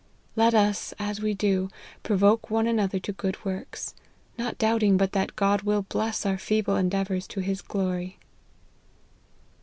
Let 0.35 0.55
us, 0.55 0.95
as 0.97 1.21
we 1.21 1.35
do, 1.35 1.69
provoke 2.01 2.49
one 2.49 2.65
another 2.65 2.97
to 2.97 3.11
good 3.11 3.45
works, 3.45 3.93
not 4.35 4.57
doubting 4.57 4.97
but 4.97 5.11
that 5.11 5.35
God 5.35 5.61
will 5.61 5.83
bless 5.83 6.25
our 6.25 6.39
feeble 6.39 6.75
endeavours 6.75 7.27
to 7.27 7.39
his 7.39 7.61
glory." 7.61 8.17